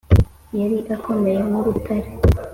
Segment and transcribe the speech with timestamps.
[0.59, 2.09] yari akomeye nk’urutare